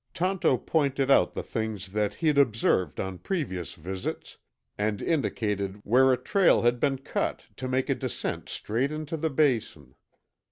[0.15, 4.39] Tonto pointed out the things that he'd observed on previous visits
[4.75, 9.29] and indicated where a trail had been cut to make a descent straight into the
[9.29, 9.93] Basin.